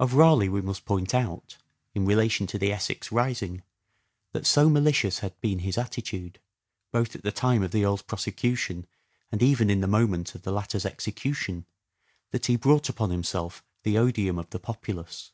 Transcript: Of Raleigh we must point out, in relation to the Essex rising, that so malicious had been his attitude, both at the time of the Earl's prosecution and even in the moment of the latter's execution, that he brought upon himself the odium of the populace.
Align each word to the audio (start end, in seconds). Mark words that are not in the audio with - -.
Of 0.00 0.14
Raleigh 0.14 0.48
we 0.48 0.60
must 0.62 0.84
point 0.84 1.14
out, 1.14 1.58
in 1.94 2.04
relation 2.06 2.48
to 2.48 2.58
the 2.58 2.72
Essex 2.72 3.12
rising, 3.12 3.62
that 4.32 4.46
so 4.48 4.68
malicious 4.68 5.20
had 5.20 5.40
been 5.40 5.60
his 5.60 5.78
attitude, 5.78 6.40
both 6.90 7.14
at 7.14 7.22
the 7.22 7.30
time 7.30 7.62
of 7.62 7.70
the 7.70 7.84
Earl's 7.84 8.02
prosecution 8.02 8.88
and 9.30 9.44
even 9.44 9.70
in 9.70 9.78
the 9.80 9.86
moment 9.86 10.34
of 10.34 10.42
the 10.42 10.50
latter's 10.50 10.84
execution, 10.84 11.66
that 12.32 12.46
he 12.46 12.56
brought 12.56 12.88
upon 12.88 13.10
himself 13.10 13.62
the 13.84 13.96
odium 13.96 14.40
of 14.40 14.50
the 14.50 14.58
populace. 14.58 15.30